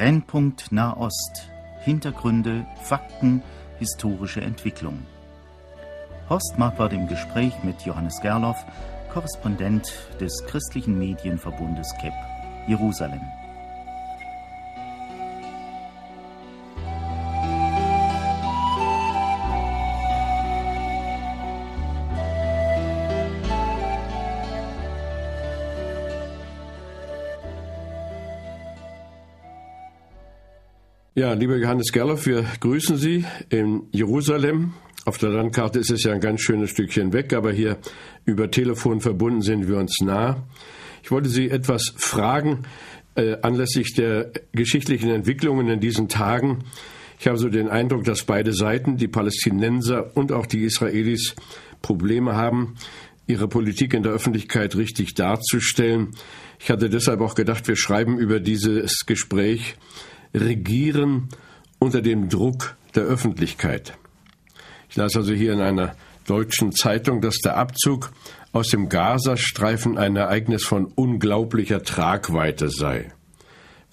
[0.00, 1.50] Brennpunkt Nahost.
[1.84, 3.42] Hintergründe, Fakten,
[3.78, 4.98] historische Entwicklung.
[6.30, 8.64] Horst Marquardt im Gespräch mit Johannes Gerloff,
[9.12, 12.14] Korrespondent des christlichen Medienverbundes KEP,
[12.66, 13.20] Jerusalem.
[31.20, 34.72] Ja, lieber Johannes Gerloff, wir grüßen Sie in Jerusalem.
[35.04, 37.76] Auf der Landkarte ist es ja ein ganz schönes Stückchen weg, aber hier
[38.24, 40.42] über Telefon verbunden sind wir uns nah.
[41.02, 42.60] Ich wollte Sie etwas fragen
[43.16, 46.64] äh, anlässlich der geschichtlichen Entwicklungen in diesen Tagen.
[47.18, 51.34] Ich habe so den Eindruck, dass beide Seiten, die Palästinenser und auch die Israelis,
[51.82, 52.76] Probleme haben,
[53.26, 56.12] ihre Politik in der Öffentlichkeit richtig darzustellen.
[56.58, 59.76] Ich hatte deshalb auch gedacht, wir schreiben über dieses Gespräch
[60.34, 61.28] regieren
[61.78, 63.94] unter dem Druck der Öffentlichkeit.
[64.88, 65.94] Ich las also hier in einer
[66.26, 68.12] deutschen Zeitung, dass der Abzug
[68.52, 73.12] aus dem Gazastreifen ein Ereignis von unglaublicher Tragweite sei.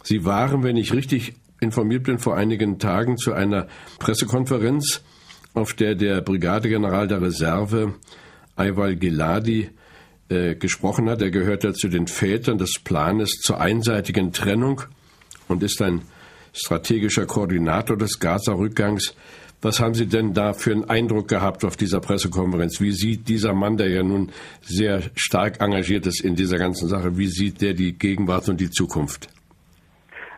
[0.03, 3.67] Sie waren, wenn ich richtig informiert bin, vor einigen Tagen zu einer
[3.99, 5.01] Pressekonferenz,
[5.53, 7.95] auf der der Brigadegeneral der Reserve
[8.55, 9.69] Ayval Giladi
[10.29, 11.21] äh, gesprochen hat.
[11.21, 14.81] Er gehört ja zu den Vätern des Planes zur einseitigen Trennung
[15.47, 16.01] und ist ein
[16.53, 19.15] strategischer Koordinator des Gaza-Rückgangs.
[19.61, 22.79] Was haben Sie denn da für einen Eindruck gehabt auf dieser Pressekonferenz?
[22.79, 24.31] Wie sieht dieser Mann, der ja nun
[24.61, 28.69] sehr stark engagiert ist in dieser ganzen Sache, wie sieht der die Gegenwart und die
[28.69, 29.29] Zukunft?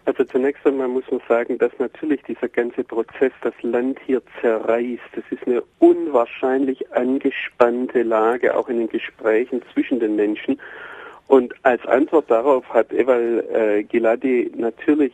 [0.05, 5.03] Also zunächst einmal muss man sagen, dass natürlich dieser ganze Prozess das Land hier zerreißt.
[5.11, 10.59] Es ist eine unwahrscheinlich angespannte Lage, auch in den Gesprächen zwischen den Menschen.
[11.27, 15.13] Und als Antwort darauf hat Eval äh, Giladi natürlich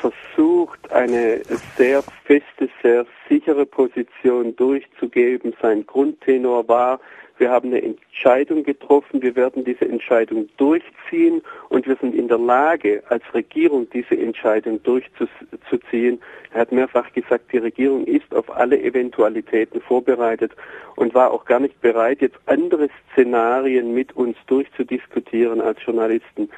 [0.00, 1.42] versucht, eine
[1.76, 5.54] sehr feste, sehr sichere Position durchzugeben.
[5.60, 7.00] Sein Grundtenor war,
[7.36, 12.38] wir haben eine Entscheidung getroffen, wir werden diese Entscheidung durchziehen und wir sind in der
[12.38, 16.20] Lage, als Regierung diese Entscheidung durchzuziehen.
[16.52, 20.52] Er hat mehrfach gesagt, die Regierung ist auf alle Eventualitäten vorbereitet
[20.94, 26.48] und war auch gar nicht bereit, jetzt andere Szenarien mit uns durchzudiskutieren als Journalisten.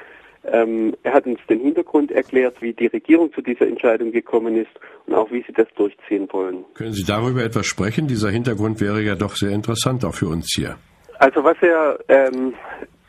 [0.51, 4.71] Ähm, er hat uns den Hintergrund erklärt, wie die Regierung zu dieser Entscheidung gekommen ist
[5.05, 6.63] und auch wie sie das durchziehen wollen.
[6.73, 8.07] Können Sie darüber etwas sprechen?
[8.07, 10.77] Dieser Hintergrund wäre ja doch sehr interessant auch für uns hier.
[11.19, 12.53] Also was er ähm,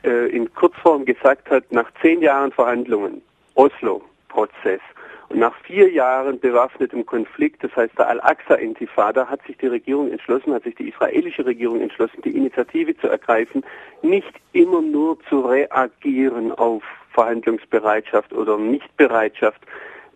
[0.03, 3.23] äh, in Kurzform gesagt hat, nach zehn Jahren Verhandlungen,
[3.55, 4.81] Oslo-Prozess,
[5.29, 10.55] und nach vier Jahren bewaffnetem Konflikt, das heißt der Al-Aqsa-Intifada, hat sich die Regierung entschlossen,
[10.55, 13.63] hat sich die israelische Regierung entschlossen, die Initiative zu ergreifen,
[14.01, 19.61] nicht immer nur zu reagieren auf Verhandlungsbereitschaft oder Nichtbereitschaft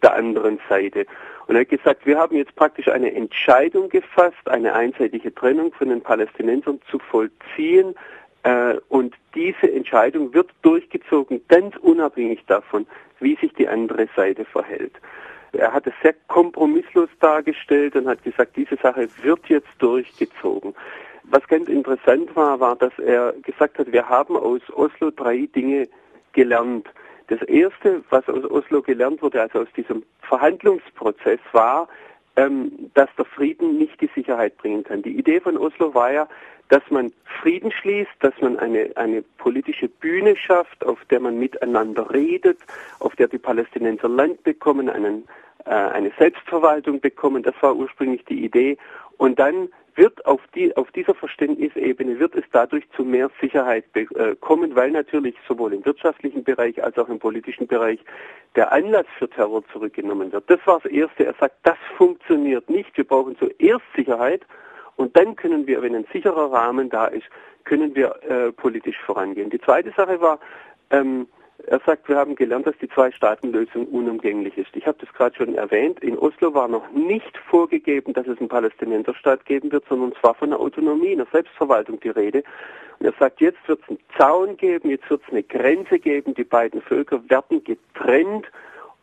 [0.03, 1.07] der anderen Seite.
[1.47, 5.89] Und er hat gesagt, wir haben jetzt praktisch eine Entscheidung gefasst, eine einseitige Trennung von
[5.89, 7.95] den Palästinensern zu vollziehen.
[8.45, 12.87] Äh, und diese Entscheidung wird durchgezogen, ganz unabhängig davon,
[13.23, 14.93] wie sich die andere Seite verhält.
[15.53, 20.75] Er hat es sehr kompromisslos dargestellt und hat gesagt, diese Sache wird jetzt durchgezogen.
[21.25, 25.89] Was ganz interessant war, war, dass er gesagt hat, wir haben aus Oslo drei Dinge
[26.33, 26.89] gelernt.
[27.29, 31.89] Das Erste, was aus Oslo gelernt wurde, also aus diesem Verhandlungsprozess, war,
[32.37, 35.03] ähm, dass der Frieden nicht die Sicherheit bringen kann.
[35.03, 36.29] Die Idee von Oslo war ja,
[36.73, 37.13] dass man
[37.43, 42.59] Frieden schließt, dass man eine, eine politische Bühne schafft, auf der man miteinander redet,
[42.99, 45.25] auf der die Palästinenser Land bekommen, einen,
[45.67, 47.43] äh, eine Selbstverwaltung bekommen.
[47.43, 48.79] Das war ursprünglich die Idee.
[49.19, 54.35] Und dann wird auf, die, auf dieser Verständnisebene wird es dadurch zu mehr Sicherheit äh,
[54.41, 58.01] kommen, weil natürlich sowohl im wirtschaftlichen Bereich als auch im politischen Bereich
[58.57, 60.49] der Anlass für Terror zurückgenommen wird.
[60.49, 61.27] Das war das Erste.
[61.27, 62.97] Er sagt, das funktioniert nicht.
[62.97, 64.41] Wir brauchen zuerst Sicherheit
[64.97, 67.27] und dann können wir, wenn ein sicherer Rahmen da ist,
[67.65, 69.51] können wir äh, politisch vorangehen.
[69.51, 70.39] Die zweite Sache war,
[70.91, 71.27] ähm,
[71.67, 74.75] er sagt, wir haben gelernt, dass die Zwei-Staaten-Lösung unumgänglich ist.
[74.75, 76.01] Ich habe das gerade schon erwähnt.
[76.01, 80.53] In Oslo war noch nicht vorgegeben, dass es einen Palästinenserstaat geben wird, sondern zwar von
[80.53, 82.43] einer Autonomie, einer Selbstverwaltung die Rede.
[82.99, 86.35] Und er sagt, jetzt wird es einen Zaun geben, jetzt wird es eine Grenze geben,
[86.35, 88.47] die beiden Völker werden getrennt.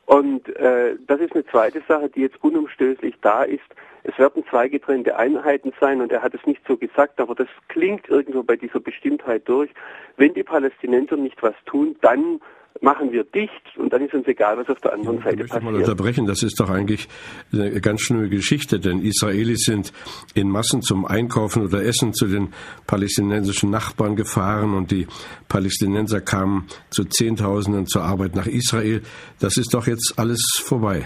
[0.05, 3.63] Und äh, das ist eine zweite Sache, die jetzt unumstößlich da ist.
[4.03, 7.47] Es werden zwei getrennte Einheiten sein und er hat es nicht so gesagt, aber das
[7.67, 9.69] klingt irgendwo bei dieser Bestimmtheit durch.
[10.17, 12.39] Wenn die Palästinenser nicht was tun, dann
[12.81, 15.39] machen wir dicht und dann ist uns egal, was auf der anderen ja, Seite ich
[15.41, 15.73] möchte passiert.
[15.73, 17.07] mal unterbrechen, das ist doch eigentlich
[17.51, 19.91] eine ganz schlimme Geschichte, denn Israelis sind
[20.33, 22.53] in Massen zum Einkaufen oder Essen zu den
[22.87, 25.07] palästinensischen Nachbarn gefahren und die
[25.47, 29.01] Palästinenser kamen zu Zehntausenden zur Arbeit nach Israel.
[29.39, 31.05] Das ist doch jetzt alles vorbei.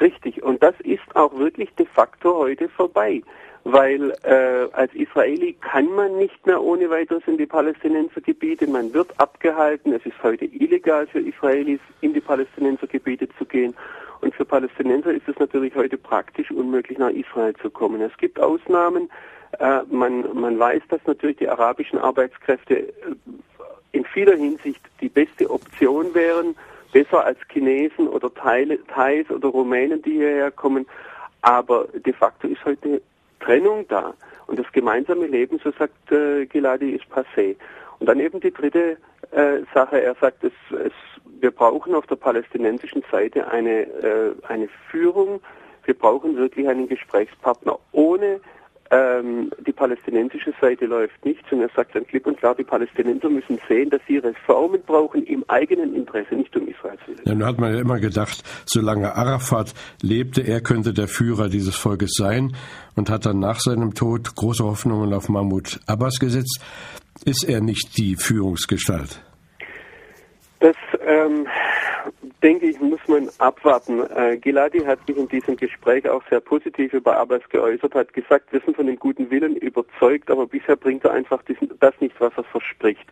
[0.00, 0.33] Richtig,
[1.14, 3.22] auch wirklich de facto heute vorbei
[3.64, 8.66] weil äh, als Israeli kann man nicht mehr ohne weiteres in die Palästinensergebiete.
[8.66, 9.94] Man wird abgehalten.
[9.94, 13.74] Es ist heute illegal für Israelis in die Palästinensergebiete zu gehen.
[14.20, 18.02] Und für Palästinenser ist es natürlich heute praktisch unmöglich, nach Israel zu kommen.
[18.02, 19.10] Es gibt Ausnahmen.
[19.58, 22.92] Äh, man, man weiß, dass natürlich die arabischen Arbeitskräfte äh,
[23.92, 26.54] in vieler Hinsicht die beste Option wären,
[26.94, 30.86] besser als Chinesen oder Thais oder Rumänen, die hierher kommen.
[31.42, 33.02] Aber de facto ist heute
[33.40, 34.14] Trennung da.
[34.46, 37.56] Und das gemeinsame Leben, so sagt äh, Giladi, ist passé.
[37.98, 38.96] Und dann eben die dritte
[39.32, 40.92] äh, Sache, er sagt, es, es,
[41.40, 45.40] wir brauchen auf der palästinensischen Seite eine, äh, eine Führung,
[45.84, 47.76] wir brauchen wirklich einen Gesprächspartner.
[47.92, 48.40] Ohne
[48.94, 53.28] ähm, die palästinensische Seite läuft nichts und er sagt dann klipp und klar, die Palästinenser
[53.28, 57.20] müssen sehen, dass sie Reformen brauchen im eigenen Interesse, nicht um Israels Willen.
[57.24, 61.74] Ja, nun hat man ja immer gedacht, solange Arafat lebte, er könnte der Führer dieses
[61.74, 62.54] Volkes sein
[62.94, 66.60] und hat dann nach seinem Tod große Hoffnungen auf Mahmoud Abbas gesetzt.
[67.24, 69.22] Ist er nicht die Führungsgestalt?
[70.60, 71.46] Das ähm,
[72.44, 74.00] denke ich, muss man abwarten.
[74.14, 78.52] Äh, Giladi hat sich in diesem Gespräch auch sehr positiv über Abbas geäußert, hat gesagt,
[78.52, 82.14] wir sind von dem guten Willen überzeugt, aber bisher bringt er einfach diesen, das nicht,
[82.20, 83.06] was er verspricht.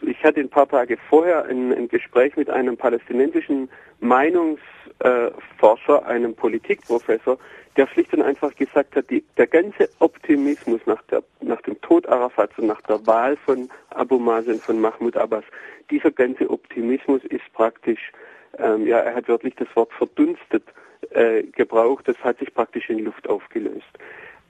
[0.00, 3.68] Ich hatte ein paar Tage vorher ein, ein Gespräch mit einem palästinensischen
[4.00, 7.36] Meinungsforscher, einem Politikprofessor,
[7.76, 12.08] der schlicht und einfach gesagt hat, die, der ganze Optimismus nach, der, nach dem Tod
[12.08, 15.44] Arafats und nach der Wahl von Abu Mazen, von Mahmoud Abbas,
[15.90, 18.12] dieser ganze Optimismus ist praktisch
[18.58, 20.64] ähm, ja, er hat wörtlich das Wort verdunstet
[21.10, 23.98] äh, gebraucht, das hat sich praktisch in Luft aufgelöst.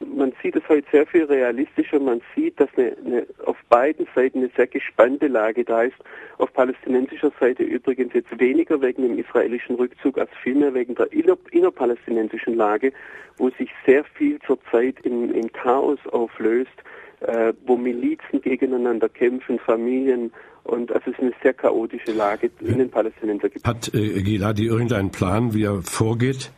[0.05, 4.39] Man sieht es heute sehr viel realistischer, man sieht, dass eine, eine, auf beiden Seiten
[4.39, 5.97] eine sehr gespannte Lage da ist.
[6.39, 11.39] Auf palästinensischer Seite übrigens jetzt weniger wegen dem israelischen Rückzug als vielmehr wegen der inner,
[11.53, 12.93] innerpalästinensischen Lage,
[13.39, 16.83] wo sich sehr viel zurzeit im, im Chaos auflöst,
[17.27, 20.33] äh, wo Milizen gegeneinander kämpfen, Familien
[20.65, 23.69] und also es ist eine sehr chaotische Lage in den Palästinensergebieten.
[23.69, 26.53] Hat äh, Giladi irgendeinen Plan, wie er vorgeht?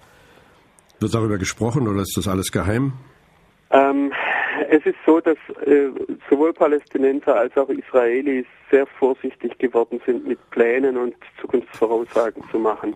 [1.01, 2.93] Wird darüber gesprochen oder ist das alles geheim?
[3.71, 4.13] Ähm,
[4.71, 5.89] es ist so, dass äh,
[6.31, 12.95] sowohl Palästinenser als auch Israelis sehr vorsichtig geworden sind, mit Plänen und Zukunftsvoraussagen zu machen.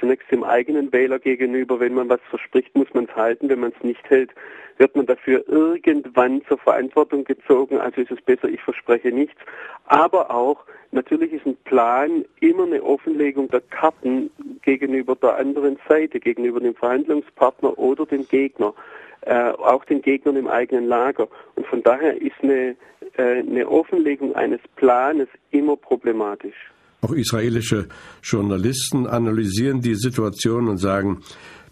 [0.00, 3.48] Zunächst dem eigenen Wähler gegenüber, wenn man was verspricht, muss man es halten.
[3.48, 4.30] Wenn man es nicht hält,
[4.78, 7.78] wird man dafür irgendwann zur Verantwortung gezogen.
[7.78, 9.40] Also ist es besser, ich verspreche nichts.
[9.86, 14.30] Aber auch, natürlich ist ein Plan immer eine Offenlegung der Karten
[14.62, 18.74] gegenüber der anderen Seite, gegenüber dem Verhandlungspartner oder dem Gegner.
[19.22, 21.26] Äh, auch den Gegnern im eigenen Lager.
[21.56, 22.76] Und von daher ist eine,
[23.16, 26.70] äh, eine Offenlegung eines Planes immer problematisch.
[27.06, 27.86] Auch israelische
[28.20, 31.22] Journalisten analysieren die Situation und sagen,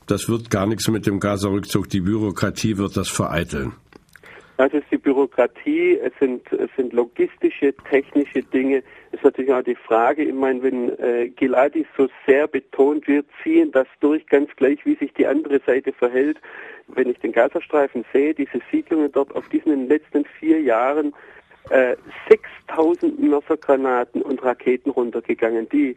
[0.07, 3.73] das wird gar nichts mit dem Gaza-Rückzug, die Bürokratie wird das vereiteln.
[4.59, 8.85] Das ist die Bürokratie, es sind, es sind logistische, technische Dinge.
[9.11, 13.27] Es ist natürlich auch die Frage, ich meine, wenn äh, Giladi so sehr betont wird,
[13.43, 16.39] ziehen das durch, ganz gleich, wie sich die andere Seite verhält.
[16.87, 21.13] Wenn ich den Gazastreifen sehe, diese Siedlungen dort auf diesen letzten vier Jahren
[21.71, 21.97] äh,
[22.29, 25.97] 6000 Mörsergranaten und Raketen runtergegangen, die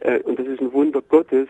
[0.00, 1.48] äh, und das ist ein Wunder Gottes,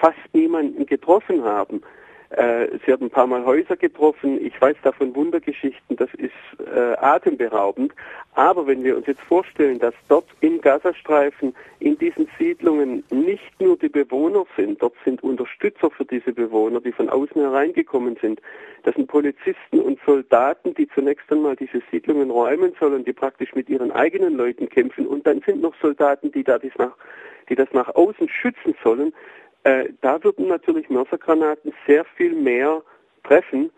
[0.00, 1.82] fast niemanden getroffen haben.
[2.30, 4.44] Äh, sie haben ein paar Mal Häuser getroffen.
[4.44, 5.96] Ich weiß davon Wundergeschichten.
[5.96, 7.94] Das ist äh, atemberaubend.
[8.34, 13.78] Aber wenn wir uns jetzt vorstellen, dass dort im Gazastreifen in diesen Siedlungen nicht nur
[13.78, 18.42] die Bewohner sind, dort sind Unterstützer für diese Bewohner, die von außen hereingekommen sind.
[18.82, 23.70] Das sind Polizisten und Soldaten, die zunächst einmal diese Siedlungen räumen sollen, die praktisch mit
[23.70, 25.06] ihren eigenen Leuten kämpfen.
[25.06, 26.94] Und dann sind noch Soldaten, die da dies nach
[27.48, 29.14] die das nach außen schützen sollen,
[29.64, 32.82] äh, da würden natürlich Mörsergranaten sehr viel mehr
[33.24, 33.70] treffen.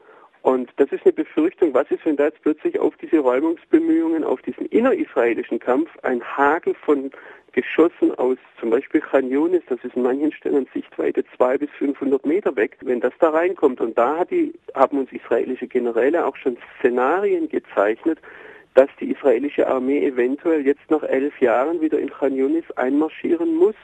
[0.42, 4.40] Und das ist eine Befürchtung, was ist, wenn da jetzt plötzlich auf diese Räumungsbemühungen, auf
[4.42, 7.10] diesen innerisraelischen Kampf ein Hagel von
[7.52, 12.24] Geschossen aus zum Beispiel Khan Yunis, das ist in manchen Stellen Sichtweite 200 bis 500
[12.24, 13.80] Meter weg, wenn das da reinkommt.
[13.80, 18.18] Und da die, haben uns israelische Generäle auch schon Szenarien gezeichnet,
[18.74, 23.74] dass die israelische Armee eventuell jetzt nach elf Jahren wieder in Khan Yunis einmarschieren muss,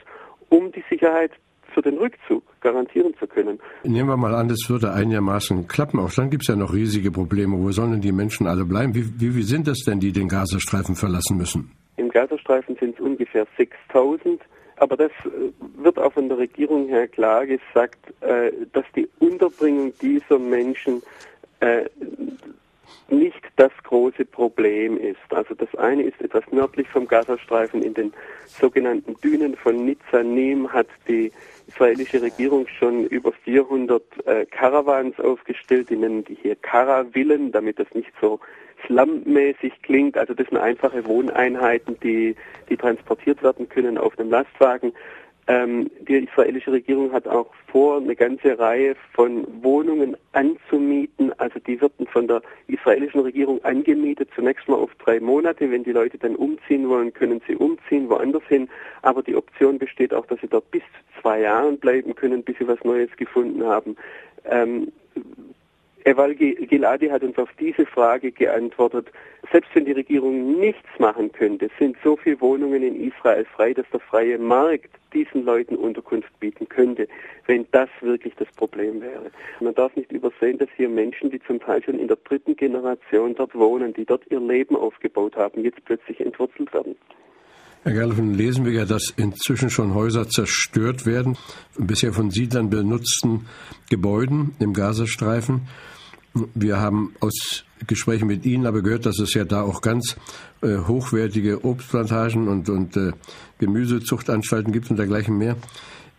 [0.49, 1.31] um die Sicherheit
[1.77, 3.59] für den Rückzug garantieren zu können.
[3.83, 5.99] Nehmen wir mal an, das würde einigermaßen klappen.
[5.99, 7.55] Auch dann gibt es ja noch riesige Probleme.
[7.55, 8.95] Wo sollen denn die Menschen alle bleiben?
[8.95, 11.71] Wie, wie, wie sind das denn, die den Gazastreifen verlassen müssen?
[11.97, 14.41] Im Gazastreifen sind es ungefähr 6000.
[14.77, 19.93] aber das äh, wird auch von der Regierung her klar gesagt, äh, dass die Unterbringung
[20.01, 21.03] dieser Menschen
[21.59, 21.85] äh,
[23.09, 25.19] nicht das große Problem ist.
[25.29, 28.13] Also das eine ist etwas nördlich vom Gazastreifen in den
[28.47, 31.31] sogenannten Dünen von Nizzanim hat die
[31.67, 37.87] israelische Regierung schon über 400 äh, Caravans aufgestellt, die nennen die hier Karavillen, damit das
[37.93, 38.39] nicht so
[38.85, 40.17] slummäßig klingt.
[40.17, 42.35] Also das sind einfache Wohneinheiten, die,
[42.69, 44.93] die transportiert werden können auf einem Lastwagen.
[45.49, 51.31] Ähm, die israelische Regierung hat auch vor, eine ganze Reihe von Wohnungen anzumieten.
[51.39, 55.71] Also die werden von der israelischen Regierung angemietet, zunächst mal auf drei Monate.
[55.71, 58.67] Wenn die Leute dann umziehen wollen, können sie umziehen, woanders hin.
[59.03, 62.57] Aber die Option besteht auch, dass sie dort bis zu zwei Jahren bleiben können, bis
[62.57, 63.95] sie was Neues gefunden haben.
[64.49, 64.91] Ähm,
[66.07, 69.11] Eval Giladi hat uns auf diese Frage geantwortet,
[69.51, 73.85] selbst wenn die Regierung nichts machen könnte, sind so viele Wohnungen in Israel frei, dass
[73.91, 77.09] der freie Markt diesen Leuten Unterkunft bieten könnte,
[77.45, 79.31] wenn das wirklich das Problem wäre.
[79.59, 83.35] Man darf nicht übersehen, dass hier Menschen, die zum Teil schon in der dritten Generation
[83.35, 86.95] dort wohnen, die dort ihr Leben aufgebaut haben, jetzt plötzlich entwurzelt werden.
[87.83, 91.37] Herr Gerloff, lesen wir ja, dass inzwischen schon Häuser zerstört werden,
[91.77, 93.47] bisher von Siedlern benutzten
[93.89, 95.67] Gebäuden im Gazastreifen.
[96.55, 100.17] Wir haben aus Gesprächen mit Ihnen aber gehört, dass es ja da auch ganz
[100.61, 103.11] äh, hochwertige Obstplantagen und, und äh,
[103.59, 105.55] Gemüsezuchtanstalten gibt und dergleichen mehr.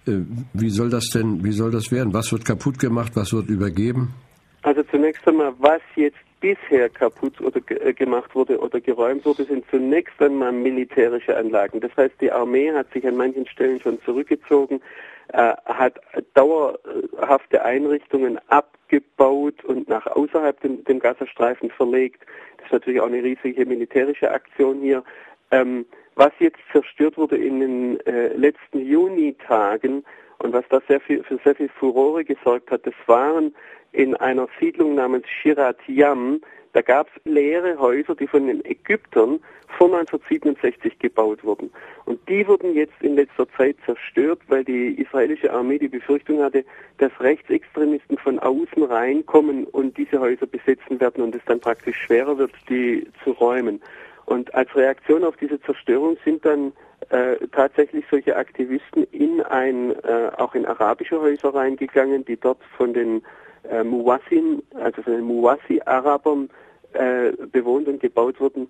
[0.07, 0.21] Äh,
[0.53, 2.15] wie soll das denn, wie soll das werden?
[2.15, 3.13] Was wird kaputt gemacht?
[3.15, 4.15] Was wird übergeben?
[4.63, 9.65] Also zunächst einmal, was jetzt bisher kaputt oder äh, gemacht wurde oder geräumt wurde, sind
[9.71, 11.81] zunächst einmal militärische Anlagen.
[11.81, 14.81] Das heißt, die Armee hat sich an manchen Stellen schon zurückgezogen,
[15.32, 16.00] äh, hat
[16.35, 22.25] dauerhafte Einrichtungen abgebaut und nach außerhalb dem, dem Gazastreifen verlegt.
[22.56, 25.02] Das ist natürlich auch eine riesige militärische Aktion hier.
[25.50, 30.04] Ähm, was jetzt zerstört wurde in den äh, letzten Junitagen
[30.38, 33.54] und was da sehr viel, für sehr viel Furore gesorgt hat, das waren
[33.92, 36.40] in einer Siedlung namens Shirat Yam.
[36.73, 39.40] Da gab es leere Häuser, die von den Ägyptern
[39.76, 41.71] vor 1967 gebaut wurden.
[42.04, 46.64] Und die wurden jetzt in letzter Zeit zerstört, weil die israelische Armee die Befürchtung hatte,
[46.99, 52.38] dass Rechtsextremisten von außen reinkommen und diese Häuser besetzen werden und es dann praktisch schwerer
[52.38, 53.80] wird, die zu räumen.
[54.26, 56.73] Und als Reaktion auf diese Zerstörung sind dann
[57.11, 62.92] äh, tatsächlich solche Aktivisten in ein, äh, auch in arabische Häuser reingegangen, die dort von
[62.92, 63.23] den
[63.71, 66.49] äh, Muwassin, also von den Muwassi-Arabern
[66.93, 68.69] äh, bewohnt und gebaut wurden.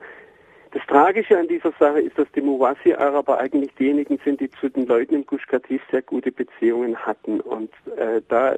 [0.72, 4.86] Das Tragische an dieser Sache ist, dass die Muwassi-Araber eigentlich diejenigen sind, die zu den
[4.86, 7.40] Leuten im Gush Katif sehr gute Beziehungen hatten.
[7.40, 8.56] Und äh, da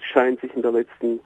[0.00, 1.20] scheint sich in, letzten,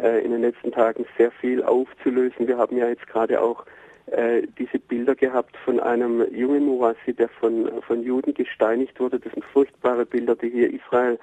[0.00, 2.46] äh, in den letzten Tagen sehr viel aufzulösen.
[2.46, 3.64] Wir haben ja jetzt gerade auch
[4.06, 9.18] äh, diese Bilder gehabt von einem jungen Muwassi, der von, von Juden gesteinigt wurde.
[9.18, 11.18] Das sind furchtbare Bilder, die hier Israel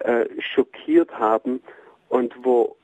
[0.00, 1.62] äh, schockiert haben
[2.14, 2.76] und wo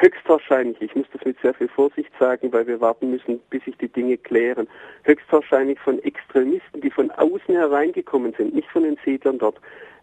[0.00, 3.76] höchstwahrscheinlich, ich muss das mit sehr viel Vorsicht sagen, weil wir warten müssen, bis sich
[3.76, 4.66] die Dinge klären,
[5.04, 9.60] höchstwahrscheinlich von Extremisten, die von außen hereingekommen sind, nicht von den Siedlern dort,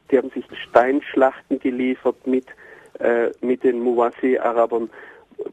[0.09, 2.45] die haben sich Steinschlachten geliefert mit,
[2.99, 4.89] äh, mit den Muwasi-Arabern.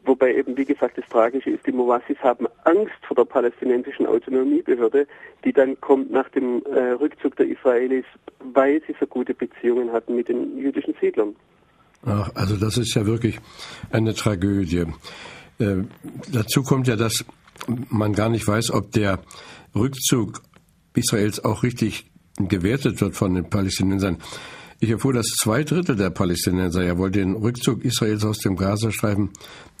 [0.05, 5.05] Wobei eben, wie gesagt, das Tragische ist, die Muwassis haben Angst vor der palästinensischen Autonomiebehörde,
[5.43, 8.05] die dann kommt nach dem äh, Rückzug der Israelis,
[8.39, 11.35] weil sie so gute Beziehungen hatten mit den jüdischen Siedlern.
[12.07, 13.39] Ach, also das ist ja wirklich
[13.89, 14.85] eine Tragödie.
[15.59, 15.83] Äh,
[16.31, 17.25] dazu kommt ja, dass
[17.89, 19.19] man gar nicht weiß, ob der
[19.75, 20.41] Rückzug
[20.93, 22.05] Israels auch richtig
[22.37, 24.19] gewertet wird von den Palästinensern.
[24.79, 29.31] Ich erfuhr, dass zwei Drittel der Palästinenser ja wohl den Rückzug Israels aus dem Gazastreifen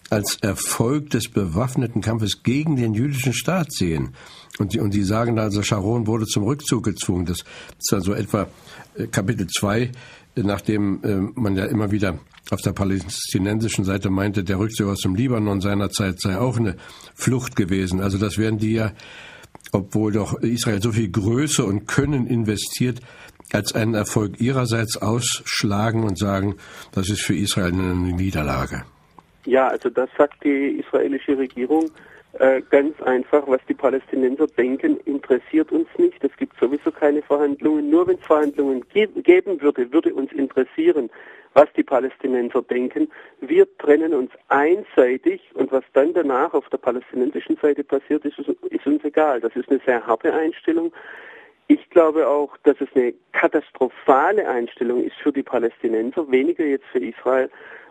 [0.09, 4.15] als Erfolg des bewaffneten Kampfes gegen den jüdischen Staat sehen.
[4.57, 7.25] Und die, und die sagen also, Sharon wurde zum Rückzug gezwungen.
[7.25, 8.47] Das ist dann so etwa
[8.95, 9.91] äh, Kapitel 2
[10.43, 12.17] nachdem äh, man ja immer wieder
[12.51, 16.75] auf der palästinensischen Seite meinte, der Rückzug aus dem Libanon seinerzeit sei auch eine
[17.15, 17.99] Flucht gewesen.
[18.01, 18.91] Also das werden die ja,
[19.71, 23.01] obwohl doch Israel so viel Größe und Können investiert,
[23.53, 26.55] als einen Erfolg ihrerseits ausschlagen und sagen,
[26.93, 28.83] das ist für Israel eine Niederlage.
[29.45, 31.89] Ja, also das sagt die israelische Regierung
[32.39, 36.23] äh, ganz einfach, was die Palästinenser denken, interessiert uns nicht.
[36.23, 37.89] Es gibt sowieso keine Verhandlungen.
[37.89, 41.09] Nur wenn es Verhandlungen ge geben würde, würde uns interessieren,
[41.53, 43.09] was die Palästinenser denken.
[43.41, 48.85] Wir trennen uns einseitig und was dann danach auf der palästinensischen Seite passiert, ist, ist
[48.85, 49.41] uns egal.
[49.41, 50.93] Das ist eine sehr harte Einstellung.
[51.67, 56.99] Ich glaube auch, dass es eine katastrophale Einstellung ist für die Palästinenser, weniger jetzt für
[56.99, 57.49] Israel,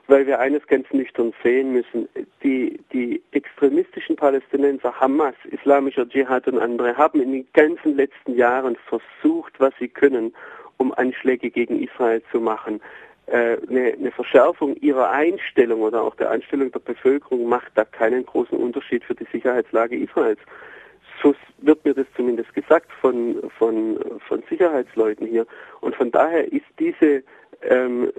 [0.09, 2.09] weil wir eines ganz nüchtern sehen müssen.
[2.43, 8.77] Die, die extremistischen Palästinenser, Hamas, islamischer Dschihad und andere, haben in den ganzen letzten Jahren
[8.89, 10.33] versucht, was sie können,
[10.77, 12.81] um Anschläge gegen Israel zu machen.
[13.27, 18.25] Äh, eine, eine Verschärfung ihrer Einstellung oder auch der Einstellung der Bevölkerung macht da keinen
[18.25, 20.39] großen Unterschied für die Sicherheitslage Israels.
[21.23, 23.99] So wird mir das zumindest gesagt von, von,
[24.29, 25.47] von Sicherheitsleuten hier.
[25.81, 27.25] Und von daher ist diese,
[27.63, 28.13] ähm,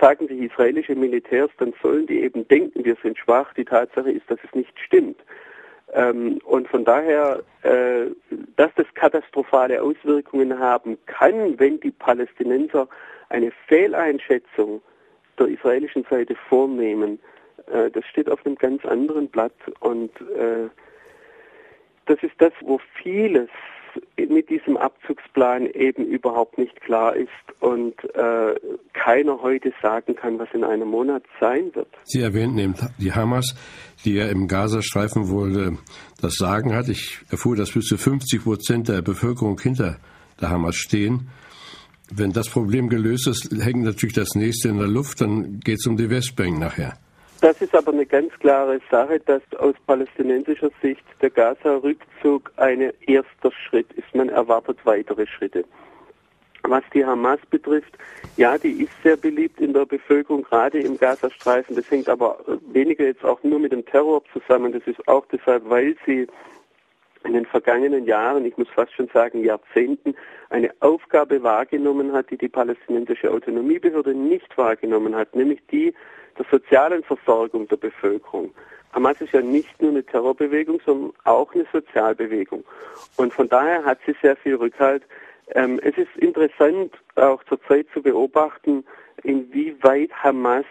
[0.00, 3.52] sagen die israelischen Militärs, dann sollen die eben denken, wir sind schwach.
[3.54, 5.18] Die Tatsache ist, dass es nicht stimmt.
[5.92, 8.06] Ähm, und von daher, äh,
[8.56, 12.88] dass das katastrophale Auswirkungen haben kann, wenn die Palästinenser
[13.28, 14.82] eine Fehleinschätzung
[15.38, 17.18] der israelischen Seite vornehmen,
[17.72, 20.68] äh, das steht auf einem ganz anderen Blatt und äh,
[22.06, 23.48] das ist das, wo vieles
[24.16, 27.28] mit diesem Abzugsplan eben überhaupt nicht klar ist
[27.60, 28.54] und äh,
[28.92, 31.88] keiner heute sagen kann, was in einem Monat sein wird.
[32.04, 33.54] Sie erwähnten eben die Hamas,
[34.04, 35.78] die ja im Gazastreifen wohl
[36.20, 36.88] das Sagen hat.
[36.88, 39.98] Ich erfuhr, dass bis zu 50 Prozent der Bevölkerung hinter
[40.40, 41.28] der Hamas stehen.
[42.12, 45.86] Wenn das Problem gelöst ist, hängt natürlich das nächste in der Luft, dann geht es
[45.86, 46.98] um die Westbank nachher.
[47.44, 53.52] Das ist aber eine ganz klare Sache, dass aus palästinensischer Sicht der Gaza-Rückzug ein erster
[53.52, 54.14] Schritt ist.
[54.14, 55.66] Man erwartet weitere Schritte.
[56.62, 57.98] Was die Hamas betrifft,
[58.38, 61.76] ja, die ist sehr beliebt in der Bevölkerung, gerade im Gazastreifen.
[61.76, 62.38] Das hängt aber
[62.72, 64.72] weniger jetzt auch nur mit dem Terror zusammen.
[64.72, 66.26] Das ist auch deshalb, weil sie
[67.24, 70.14] in den vergangenen Jahren, ich muss fast schon sagen Jahrzehnten,
[70.50, 75.94] eine Aufgabe wahrgenommen hat, die die palästinensische Autonomiebehörde nicht wahrgenommen hat, nämlich die
[76.38, 78.52] der sozialen Versorgung der Bevölkerung.
[78.92, 82.64] Hamas ist ja nicht nur eine Terrorbewegung, sondern auch eine Sozialbewegung.
[83.16, 85.02] Und von daher hat sie sehr viel Rückhalt.
[85.54, 88.84] Ähm, es ist interessant, auch zurzeit zu beobachten,
[89.22, 90.64] inwieweit Hamas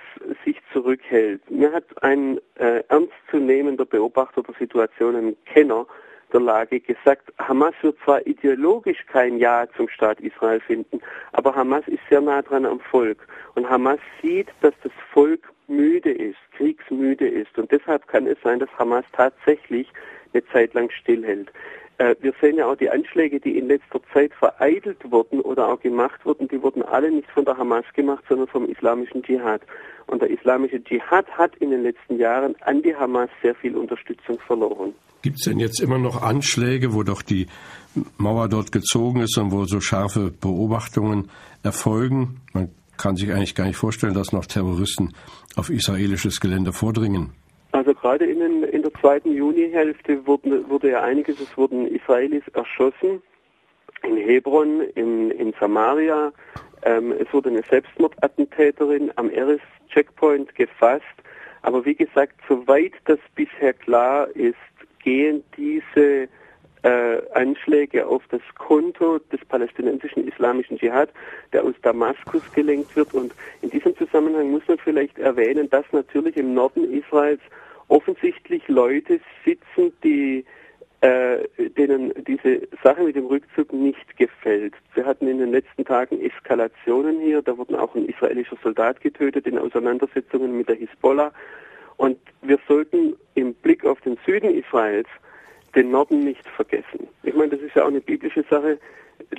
[0.45, 1.41] sich zurückhält.
[1.49, 5.85] Mir hat ein äh, ernstzunehmender Beobachter der Situation, ein Kenner,
[6.33, 10.99] der Lage gesagt, Hamas wird zwar ideologisch kein Ja zum Staat Israel finden,
[11.31, 13.27] aber Hamas ist sehr nah dran am Volk.
[13.55, 17.57] Und Hamas sieht, dass das Volk müde ist, kriegsmüde ist.
[17.57, 19.87] Und deshalb kann es sein, dass Hamas tatsächlich
[20.33, 21.51] eine Zeit lang stillhält.
[21.97, 25.79] Äh, wir sehen ja auch die Anschläge, die in letzter Zeit vereitelt wurden oder auch
[25.79, 29.61] gemacht wurden, die wurden alle nicht von der Hamas gemacht, sondern vom islamischen Dschihad.
[30.07, 34.39] Und der islamische Dschihad hat in den letzten Jahren an die Hamas sehr viel Unterstützung
[34.39, 34.93] verloren.
[35.21, 37.47] Gibt es denn jetzt immer noch Anschläge, wo doch die
[38.17, 41.29] Mauer dort gezogen ist und wo so scharfe Beobachtungen
[41.63, 42.41] erfolgen?
[42.51, 45.13] Man kann sich eigentlich gar nicht vorstellen, dass noch Terroristen
[45.55, 47.31] auf israelisches Gelände vordringen.
[47.71, 53.21] Also gerade in, den, in zweiten Junihälfte wurde, wurde ja einiges, es wurden Israelis erschossen,
[54.01, 56.31] in Hebron, in, in Samaria,
[56.83, 61.03] ähm, es wurde eine Selbstmordattentäterin am Eris-Checkpoint gefasst.
[61.63, 64.55] Aber wie gesagt, soweit das bisher klar ist,
[65.03, 66.29] gehen diese
[66.83, 71.09] äh, Anschläge auf das Konto des palästinensischen islamischen Dschihad,
[71.51, 73.13] der aus Damaskus gelenkt wird.
[73.13, 77.41] Und in diesem Zusammenhang muss man vielleicht erwähnen, dass natürlich im Norden Israels
[77.87, 80.45] offensichtlich Leute sitzen, die
[81.03, 84.73] äh, denen diese Sache mit dem Rückzug nicht gefällt.
[84.93, 89.45] Wir hatten in den letzten Tagen Eskalationen hier, da wurden auch ein israelischer Soldat getötet
[89.45, 91.33] in Auseinandersetzungen mit der Hisbollah.
[91.97, 95.09] Und wir sollten im Blick auf den Süden Israels
[95.75, 97.07] den Norden nicht vergessen.
[97.23, 98.79] Ich meine, das ist ja auch eine biblische Sache,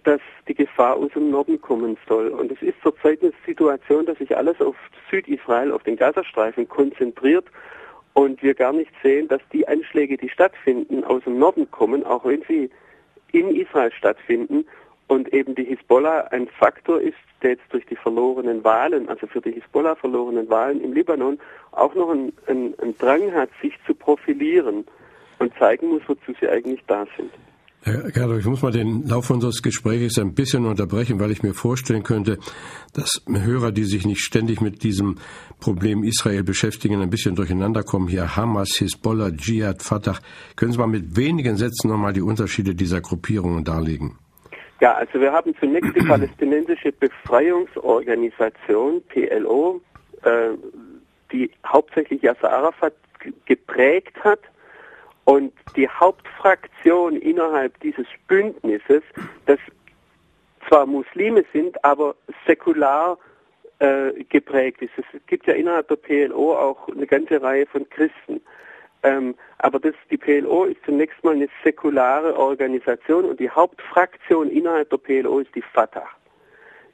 [0.05, 2.29] dass die Gefahr aus dem Norden kommen soll.
[2.29, 4.77] Und es ist zurzeit eine Situation, dass sich alles auf
[5.11, 7.47] Südisrael, auf den Gazastreifen konzentriert
[8.15, 12.25] und wir gar nicht sehen, dass die Anschläge, die stattfinden, aus dem Norden kommen, auch
[12.25, 12.71] wenn sie
[13.33, 14.65] in Israel stattfinden
[15.09, 19.41] und eben die Hisbollah ein Faktor ist, der jetzt durch die verlorenen Wahlen, also für
[19.41, 21.39] die Hisbollah verlorenen Wahlen im Libanon,
[21.73, 24.87] auch noch einen, einen, Drang hat, sich zu profilieren
[25.41, 27.31] und zeigen muss, wozu sie eigentlich da sind.
[27.87, 31.53] Herr Gerlow, ich muss mal den Lauf unseres Gesprächs ein bisschen unterbrechen, weil ich mir
[31.53, 32.39] vorstellen könnte,
[32.95, 35.17] dass Hörer, die sich nicht ständig mit diesem
[35.61, 38.09] Problem Israel beschäftigen, ein bisschen durcheinander kommen.
[38.09, 40.17] Hier Hamas, Hisbollah, Dschihad, Fatah.
[40.57, 44.17] Können Sie mal mit wenigen Sätzen nochmal die Unterschiede dieser Gruppierungen darlegen?
[44.81, 49.83] Ja, also wir haben zunächst die palästinensische Befreiungsorganisation, PLO,
[50.23, 50.53] äh,
[51.31, 52.95] die hauptsächlich Yasser Arafat
[53.45, 54.41] geprägt hat
[55.25, 59.03] und die Hauptfraktion innerhalb dieses Bündnisses,
[59.47, 59.59] das
[60.69, 62.15] zwar Muslime sind, aber
[62.47, 63.19] säkular
[63.79, 64.93] äh, geprägt ist.
[64.99, 68.41] Es gibt ja innerhalb der PLO auch eine ganze Reihe von Christen.
[69.03, 74.89] Ähm, aber das, die PLO ist zunächst mal eine säkulare Organisation und die Hauptfraktion innerhalb
[74.91, 76.09] der PLO ist die Fatah.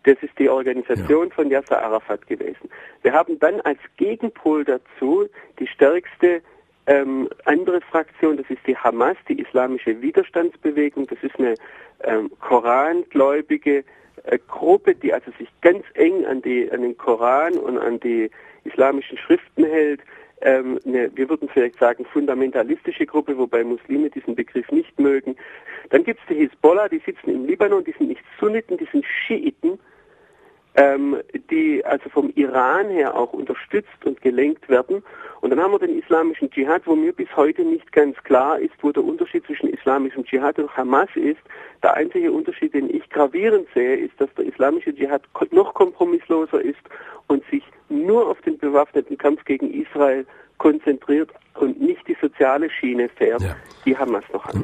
[0.04, 1.34] Das ist die Organisation ja.
[1.34, 2.70] von Yasser Arafat gewesen.
[3.02, 6.42] Wir haben dann als Gegenpol dazu die stärkste
[6.90, 11.06] ähm, andere Fraktion, das ist die Hamas, die islamische Widerstandsbewegung.
[11.06, 11.54] Das ist eine
[12.02, 13.84] ähm, korangläubige
[14.24, 18.28] äh, Gruppe, die also sich ganz eng an, die, an den Koran und an die
[18.64, 20.00] islamischen Schriften hält.
[20.40, 25.36] Ähm, eine, wir würden vielleicht sagen, fundamentalistische Gruppe, wobei Muslime diesen Begriff nicht mögen.
[25.90, 29.04] Dann gibt es die Hisbollah, die sitzen im Libanon, die sind nicht Sunniten, die sind
[29.04, 29.78] Schiiten
[30.74, 31.16] ähm,
[31.50, 35.02] die also vom Iran her auch unterstützt und gelenkt werden.
[35.40, 38.74] Und dann haben wir den islamischen Dschihad, wo mir bis heute nicht ganz klar ist,
[38.82, 41.40] wo der Unterschied zwischen islamischem Dschihad und Hamas ist.
[41.82, 46.80] Der einzige Unterschied, den ich gravierend sehe, ist, dass der islamische Dschihad noch kompromissloser ist
[47.26, 50.26] und sich nur auf den bewaffneten Kampf gegen Israel
[50.60, 53.56] konzentriert und nicht die soziale Schiene fährt, ja.
[53.84, 54.56] die Hamas noch hat.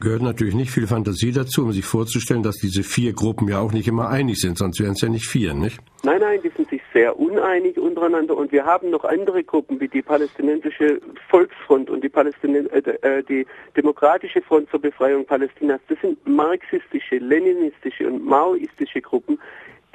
[0.00, 3.72] Gehört natürlich nicht viel Fantasie dazu, um sich vorzustellen, dass diese vier Gruppen ja auch
[3.72, 5.78] nicht immer einig sind, sonst wären es ja nicht vier, nicht?
[6.02, 6.63] Nein, nein, die sind
[6.94, 12.08] sehr uneinig untereinander und wir haben noch andere Gruppen wie die palästinensische Volksfront und die,
[12.08, 15.80] Palästinens äh, äh, die Demokratische Front zur Befreiung Palästinas.
[15.88, 19.38] Das sind marxistische, leninistische und maoistische Gruppen,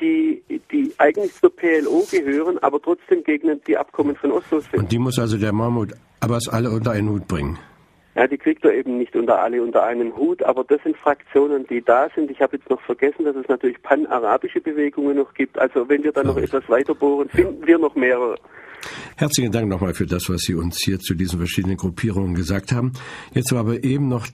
[0.01, 4.77] die, die eigentlich zur PLO gehören, aber trotzdem gegen die Abkommen von Oslo sind.
[4.77, 7.57] Und die muss also der Mahmoud Abbas alle unter einen Hut bringen?
[8.15, 11.67] Ja, die kriegt er eben nicht unter alle unter einen Hut, aber das sind Fraktionen,
[11.67, 12.31] die da sind.
[12.31, 15.57] Ich habe jetzt noch vergessen, dass es natürlich pan-arabische Bewegungen noch gibt.
[15.59, 18.35] Also wenn wir da noch etwas weiter bohren, finden wir noch mehrere.
[19.15, 22.93] Herzlichen Dank nochmal für das, was Sie uns hier zu diesen verschiedenen Gruppierungen gesagt haben.
[23.33, 24.27] Jetzt war aber eben noch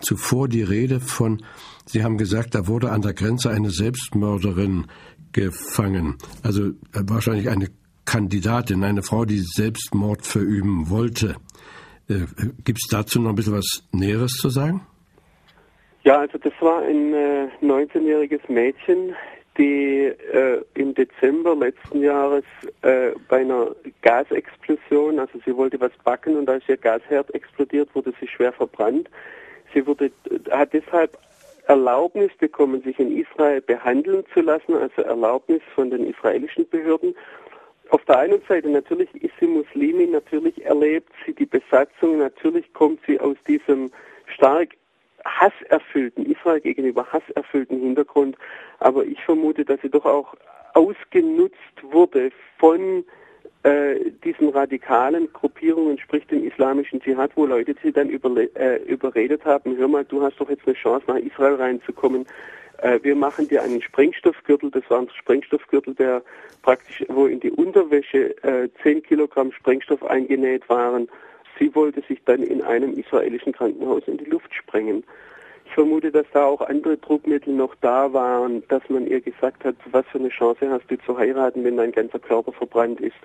[0.00, 1.42] zuvor die Rede von,
[1.86, 4.86] Sie haben gesagt, da wurde an der Grenze eine Selbstmörderin
[5.32, 6.16] gefangen.
[6.42, 7.68] Also äh, wahrscheinlich eine
[8.04, 11.36] Kandidatin, eine Frau, die Selbstmord verüben wollte.
[12.10, 12.26] Äh,
[12.64, 14.86] Gibt es dazu noch ein bisschen was Näheres zu sagen?
[16.02, 19.14] Ja, also das war ein äh, 19-jähriges Mädchen,
[19.58, 22.44] die äh, im Dezember letzten Jahres
[22.82, 28.12] äh, bei einer Gasexplosion, also sie wollte was backen und als ihr Gasherd explodiert, wurde
[28.18, 29.08] sie schwer verbrannt.
[29.72, 30.10] Sie wurde,
[30.50, 31.16] hat deshalb
[31.66, 37.14] Erlaubnis bekommen, sich in Israel behandeln zu lassen, also Erlaubnis von den israelischen Behörden.
[37.90, 43.00] Auf der einen Seite natürlich ist sie Muslimin, natürlich erlebt sie die Besatzung, natürlich kommt
[43.06, 43.90] sie aus diesem
[44.26, 44.76] stark
[45.24, 48.36] hasserfüllten, Israel gegenüber hasserfüllten Hintergrund,
[48.78, 50.34] aber ich vermute, dass sie doch auch
[50.74, 53.04] ausgenutzt wurde von
[53.64, 59.76] äh, diesen radikalen Gruppierungen, sprich dem islamischen Dschihad, wo Leute sie dann äh, überredet haben,
[59.76, 62.24] hör mal, du hast doch jetzt eine Chance, nach Israel reinzukommen.
[62.82, 66.22] Äh, wir machen dir einen Sprengstoffgürtel, das war ein Sprengstoffgürtel, der
[66.62, 71.08] praktisch, wo in die Unterwäsche äh, 10 Kilogramm Sprengstoff eingenäht waren.
[71.58, 75.04] Sie wollte sich dann in einem israelischen Krankenhaus in die Luft sprengen.
[75.66, 79.76] Ich vermute, dass da auch andere Druckmittel noch da waren, dass man ihr gesagt hat,
[79.92, 83.16] was für eine Chance hast du zu heiraten, wenn dein ganzer Körper verbrannt ist.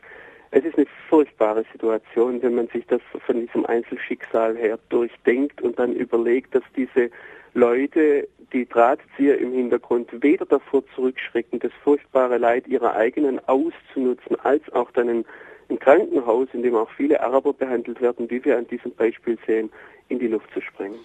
[0.52, 5.80] Es ist eine furchtbare Situation, wenn man sich das von diesem Einzelschicksal her durchdenkt und
[5.80, 7.10] dann überlegt, dass diese
[7.56, 14.62] Leute, die Drahtzieher im Hintergrund, weder davor zurückschrecken, das furchtbare Leid ihrer eigenen auszunutzen, als
[14.74, 15.26] auch dann ein,
[15.70, 19.70] ein Krankenhaus, in dem auch viele Araber behandelt werden, wie wir an diesem Beispiel sehen,
[20.10, 21.00] in die Luft zu sprengen.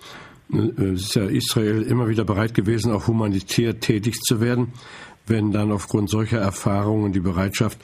[0.77, 4.73] Es ist ja Israel immer wieder bereit gewesen, auch humanitär tätig zu werden,
[5.29, 7.79] wenn dann aufgrund solcher Erfahrungen die Bereitschaft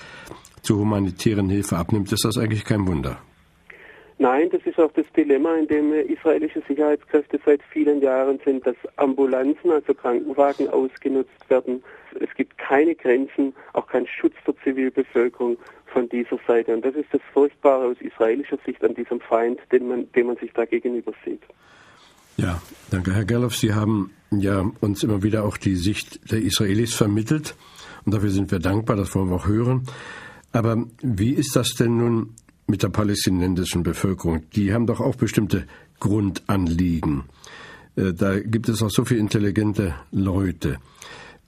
[0.62, 3.18] zur humanitären Hilfe abnimmt, ist das eigentlich kein Wunder.
[4.18, 8.76] Nein, das ist auch das Dilemma, in dem israelische Sicherheitskräfte seit vielen Jahren sind, dass
[8.96, 11.82] Ambulanzen, also Krankenwagen ausgenutzt werden.
[12.18, 15.58] Es gibt keine Grenzen, auch keinen Schutz der Zivilbevölkerung
[15.92, 16.72] von dieser Seite.
[16.72, 20.36] Und das ist das Furchtbare aus israelischer Sicht an diesem Feind, den man, dem man
[20.36, 21.42] sich da gegenüber sieht.
[22.38, 23.56] Ja, danke, Herr Gerloff.
[23.56, 27.54] Sie haben ja uns immer wieder auch die Sicht der Israelis vermittelt.
[28.06, 29.86] Und dafür sind wir dankbar, das wollen wir auch hören.
[30.52, 32.34] Aber wie ist das denn nun
[32.66, 34.42] mit der palästinensischen Bevölkerung?
[34.54, 35.66] Die haben doch auch bestimmte
[36.00, 37.24] Grundanliegen.
[37.96, 40.78] Äh, da gibt es auch so viele intelligente Leute.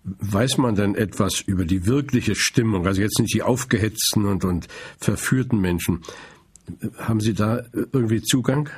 [0.04, 4.68] Weiß man denn etwas über die wirkliche Stimmung, also jetzt nicht die aufgehetzten und, und
[4.98, 6.02] verführten Menschen?
[6.98, 8.70] Haben Sie da irgendwie Zugang?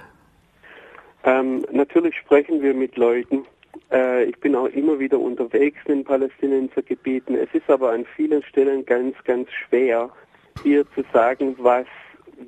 [1.24, 3.44] Ähm, natürlich sprechen wir mit Leuten.
[3.92, 7.36] Äh, ich bin auch immer wieder unterwegs in Palästinensergebieten.
[7.36, 10.10] Es ist aber an vielen Stellen ganz, ganz schwer,
[10.62, 11.86] hier zu sagen, was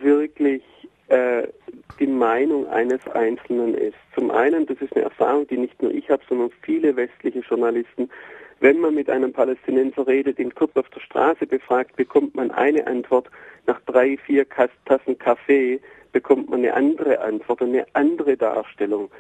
[0.00, 0.62] wirklich
[1.08, 1.46] äh,
[1.98, 3.96] die Meinung eines Einzelnen ist.
[4.14, 8.08] Zum einen, das ist eine Erfahrung, die nicht nur ich habe, sondern viele westliche Journalisten.
[8.60, 12.86] Wenn man mit einem Palästinenser redet, ihn kurz auf der Straße befragt, bekommt man eine
[12.86, 13.28] Antwort
[13.66, 14.46] nach drei, vier
[14.86, 15.80] Tassen Kaffee
[16.12, 19.10] bekommt man eine andere Antwort, eine andere Darstellung.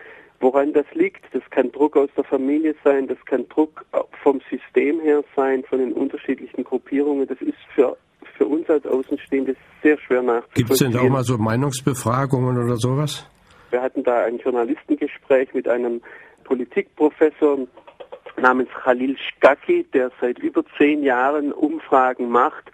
[0.40, 3.84] Woran das liegt, das kann Druck aus der Familie sein, das kann Druck
[4.22, 7.26] vom System her sein, von den unterschiedlichen Gruppierungen.
[7.26, 7.96] Das ist für,
[8.36, 10.54] für uns als Außenstehende sehr schwer nachzuvollziehen.
[10.54, 13.26] Gibt es denn auch mal so Meinungsbefragungen oder sowas?
[13.70, 16.02] Wir hatten da ein Journalistengespräch mit einem
[16.44, 17.58] Politikprofessor
[18.40, 22.70] namens Khalil Shkaki, der seit über zehn Jahren Umfragen macht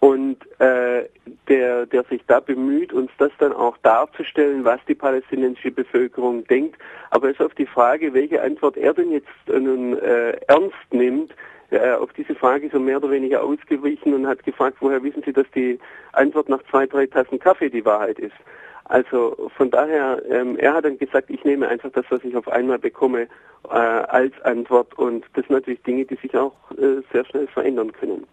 [0.00, 1.08] und äh,
[1.48, 6.76] der, der sich da bemüht, uns das dann auch darzustellen, was die palästinensische Bevölkerung denkt.
[7.10, 11.34] Aber es ist auf die Frage, welche Antwort er denn jetzt nun äh, ernst nimmt,
[11.70, 15.32] äh, auf diese Frage so mehr oder weniger ausgewichen und hat gefragt, woher wissen Sie,
[15.32, 15.78] dass die
[16.12, 18.36] Antwort nach zwei, drei Tassen Kaffee die Wahrheit ist.
[18.84, 22.48] Also von daher, ähm, er hat dann gesagt, ich nehme einfach das, was ich auf
[22.48, 23.28] einmal bekomme,
[23.64, 27.92] äh, als Antwort und das sind natürlich Dinge, die sich auch äh, sehr schnell verändern
[27.92, 28.26] können.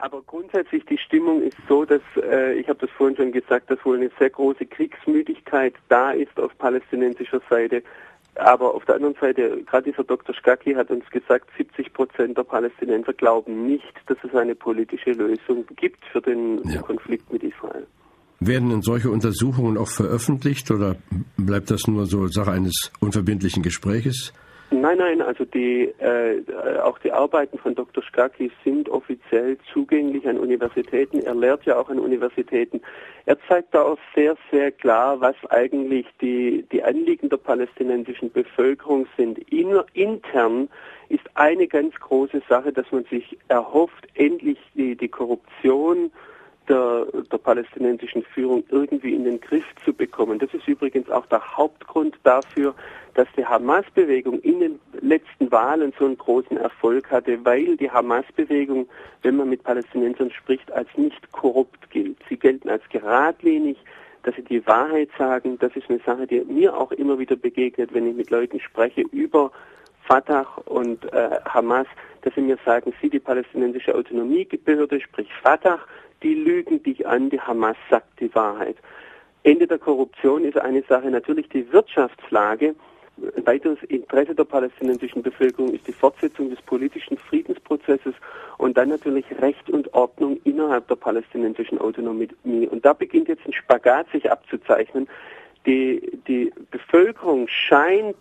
[0.00, 3.84] Aber grundsätzlich die Stimmung ist so, dass äh, ich habe das vorhin schon gesagt, dass
[3.84, 7.82] wohl eine sehr große Kriegsmüdigkeit da ist auf palästinensischer Seite.
[8.36, 10.34] Aber auf der anderen Seite, gerade dieser Dr.
[10.34, 15.66] Skaki hat uns gesagt, 70 Prozent der Palästinenser glauben nicht, dass es eine politische Lösung
[15.76, 16.80] gibt für den ja.
[16.80, 17.86] Konflikt mit Israel.
[18.38, 20.96] Werden denn solche Untersuchungen auch veröffentlicht oder
[21.36, 24.32] bleibt das nur so Sache eines unverbindlichen Gespräches?
[24.72, 26.44] Nein, nein, also die, äh,
[26.82, 28.04] auch die Arbeiten von Dr.
[28.04, 31.20] Skaki sind offiziell zugänglich an Universitäten.
[31.20, 32.80] Er lehrt ja auch an Universitäten.
[33.26, 39.06] Er zeigt da auch sehr, sehr klar, was eigentlich die, die Anliegen der palästinensischen Bevölkerung
[39.16, 39.38] sind.
[39.52, 40.68] In, intern
[41.08, 46.12] ist eine ganz große Sache, dass man sich erhofft, endlich die, die Korruption
[46.68, 50.38] der, der palästinensischen Führung irgendwie in den Griff zu bekommen.
[50.38, 51.69] Das ist übrigens auch der Hauptgrund
[52.30, 52.74] dafür,
[53.14, 58.88] dass die Hamas-Bewegung in den letzten Wahlen so einen großen Erfolg hatte, weil die Hamas-Bewegung,
[59.22, 62.18] wenn man mit Palästinensern spricht, als nicht korrupt gilt.
[62.28, 63.76] Sie gelten als geradlinig,
[64.22, 65.58] dass sie die Wahrheit sagen.
[65.58, 69.02] Das ist eine Sache, die mir auch immer wieder begegnet, wenn ich mit Leuten spreche
[69.12, 69.50] über
[70.06, 71.86] Fatah und äh, Hamas,
[72.22, 75.80] dass sie mir sagen, sie, die palästinensische Autonomiebehörde, sprich Fatah,
[76.22, 78.76] die lügen dich an, die Hamas sagt die Wahrheit.
[79.42, 82.74] Ende der Korruption ist eine Sache natürlich die Wirtschaftslage.
[83.36, 88.14] Ein weiteres Interesse der palästinensischen Bevölkerung ist die Fortsetzung des politischen Friedensprozesses
[88.58, 92.28] und dann natürlich Recht und Ordnung innerhalb der palästinensischen Autonomie.
[92.44, 95.08] Und da beginnt jetzt ein Spagat sich abzuzeichnen.
[95.66, 98.16] Die, die Bevölkerung scheint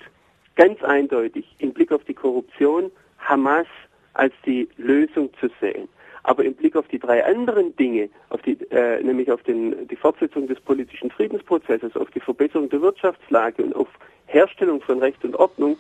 [0.56, 3.68] ganz eindeutig im Blick auf die Korruption Hamas
[4.14, 5.88] als die Lösung zu sehen.
[6.30, 9.96] Aber im Blick auf die drei anderen Dinge, auf die, äh, nämlich auf den, die
[9.96, 13.88] Fortsetzung des politischen Friedensprozesses, auf die Verbesserung der Wirtschaftslage und auf
[14.28, 15.76] Herstellung von Recht und Ordnung,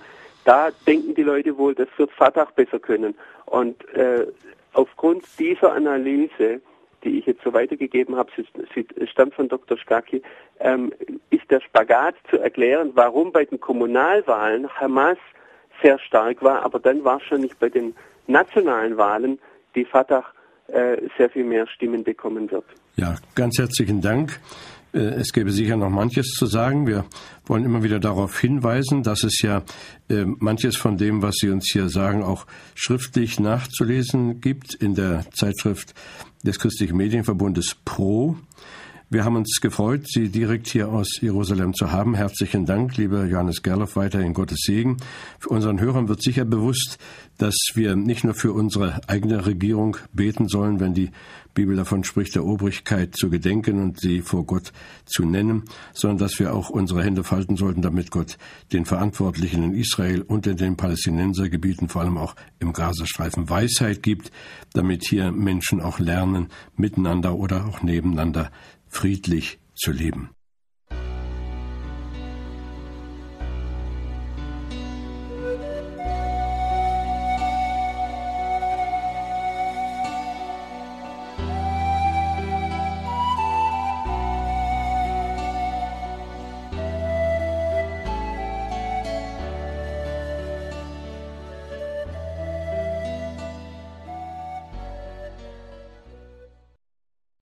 [0.46, 3.14] da denken die Leute wohl, das wird Fatah besser können.
[3.46, 4.26] Und äh,
[4.74, 6.62] aufgrund dieser Analyse,
[7.04, 9.78] die ich jetzt so weitergegeben habe, sie, sie stammt von Dr.
[9.78, 10.24] Skaki,
[10.62, 10.92] ähm,
[11.30, 15.20] ist der Spagat zu erklären, warum bei den Kommunalwahlen Hamas
[15.84, 19.38] sehr stark war, aber dann wahrscheinlich bei den nationalen Wahlen
[19.76, 20.26] die Fatah
[21.18, 22.66] sehr viel mehr Stimmen bekommen wird.
[22.96, 24.40] Ja, ganz herzlichen Dank.
[24.94, 26.88] Äh, es gäbe sicher noch manches zu sagen.
[26.88, 27.06] Wir
[27.46, 29.64] wollen immer wieder darauf hinweisen, dass es ja
[30.10, 35.26] äh, manches von dem, was Sie uns hier sagen, auch schriftlich nachzulesen gibt in der
[35.32, 35.94] Zeitschrift
[36.44, 38.38] des Christlichen Medienverbundes Pro.
[39.12, 42.14] Wir haben uns gefreut, Sie direkt hier aus Jerusalem zu haben.
[42.14, 44.98] Herzlichen Dank, lieber Johannes Gerloff, weiterhin Gottes Segen.
[45.40, 47.00] Für unseren Hörern wird sicher bewusst,
[47.40, 51.10] dass wir nicht nur für unsere eigene Regierung beten sollen, wenn die
[51.56, 54.72] Bibel davon spricht, der Obrigkeit zu gedenken und sie vor Gott
[55.06, 58.38] zu nennen, sondern dass wir auch unsere Hände falten sollten, damit Gott
[58.72, 64.32] den Verantwortlichen in Israel und in den Palästinensergebieten, vor allem auch im Gazastreifen, Weisheit gibt,
[64.74, 68.52] damit hier Menschen auch lernen, miteinander oder auch nebeneinander
[68.90, 70.32] friedlich zu leben.